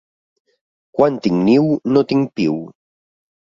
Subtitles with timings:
[0.99, 2.61] Quan tinc niu, no tinc piu.